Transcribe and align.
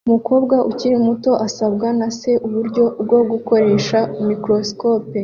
Umukobwa 0.07 0.55
ukiri 0.69 0.97
muto 1.07 1.31
asabwa 1.45 1.87
na 1.99 2.07
se 2.19 2.31
uburyo 2.47 2.83
bwo 3.03 3.19
gukoresha 3.31 3.99
microscope 4.27 5.19